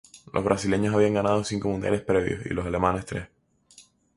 Los 0.33 0.43
brasileños 0.43 0.95
habían 0.95 1.13
ganado 1.13 1.43
cinco 1.43 1.69
mundiales 1.69 2.01
previos, 2.01 2.43
y 2.47 2.55
los 2.55 2.65
alemanes, 2.65 3.05
tres. 3.05 3.27